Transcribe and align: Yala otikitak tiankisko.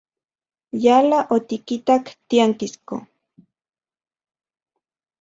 Yala 0.85 1.19
otikitak 1.35 2.03
tiankisko. 2.27 2.95